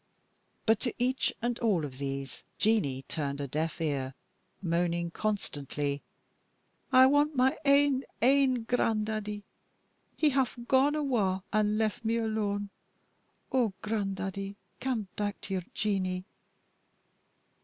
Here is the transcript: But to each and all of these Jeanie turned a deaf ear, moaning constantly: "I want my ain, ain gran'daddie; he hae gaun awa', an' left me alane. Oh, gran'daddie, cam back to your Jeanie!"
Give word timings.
But 0.65 0.79
to 0.79 0.93
each 0.97 1.31
and 1.43 1.59
all 1.59 1.85
of 1.85 1.99
these 1.99 2.41
Jeanie 2.57 3.03
turned 3.03 3.39
a 3.39 3.47
deaf 3.47 3.79
ear, 3.79 4.15
moaning 4.59 5.11
constantly: 5.11 6.01
"I 6.91 7.05
want 7.05 7.35
my 7.35 7.55
ain, 7.65 8.05
ain 8.19 8.63
gran'daddie; 8.63 9.43
he 10.17 10.29
hae 10.31 10.45
gaun 10.67 10.95
awa', 10.95 11.43
an' 11.53 11.77
left 11.77 12.03
me 12.03 12.17
alane. 12.17 12.69
Oh, 13.51 13.73
gran'daddie, 13.83 14.55
cam 14.79 15.07
back 15.15 15.39
to 15.41 15.53
your 15.53 15.63
Jeanie!" 15.75 16.25